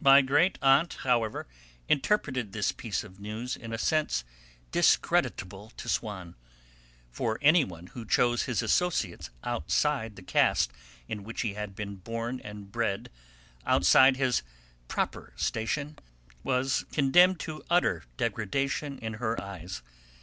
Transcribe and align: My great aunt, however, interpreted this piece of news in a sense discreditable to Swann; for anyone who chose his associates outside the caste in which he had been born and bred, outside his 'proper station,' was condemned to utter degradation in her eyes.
My 0.00 0.22
great 0.22 0.58
aunt, 0.62 0.94
however, 1.02 1.46
interpreted 1.86 2.52
this 2.52 2.72
piece 2.72 3.04
of 3.04 3.20
news 3.20 3.56
in 3.56 3.74
a 3.74 3.76
sense 3.76 4.24
discreditable 4.70 5.68
to 5.76 5.86
Swann; 5.86 6.34
for 7.10 7.38
anyone 7.42 7.88
who 7.88 8.06
chose 8.06 8.44
his 8.44 8.62
associates 8.62 9.28
outside 9.44 10.16
the 10.16 10.22
caste 10.22 10.72
in 11.08 11.24
which 11.24 11.42
he 11.42 11.52
had 11.52 11.74
been 11.76 11.96
born 11.96 12.40
and 12.40 12.72
bred, 12.72 13.10
outside 13.66 14.16
his 14.16 14.40
'proper 14.88 15.34
station,' 15.36 15.98
was 16.42 16.86
condemned 16.90 17.38
to 17.40 17.62
utter 17.68 18.04
degradation 18.16 18.98
in 18.98 19.12
her 19.20 19.38
eyes. 19.42 19.82